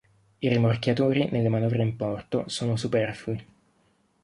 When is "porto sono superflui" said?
1.95-3.45